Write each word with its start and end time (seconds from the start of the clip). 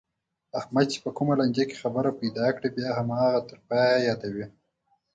احمد 0.59 0.85
چې 0.93 0.97
په 1.03 1.09
کومه 1.17 1.33
لانجه 1.39 1.63
کې 1.69 1.81
خبره 1.83 2.11
پیدا 2.21 2.47
کړي، 2.55 2.69
بیا 2.77 2.89
هماغه 2.99 3.39
تر 3.49 3.57
پایه 3.67 3.97
یادوي. 4.07 4.45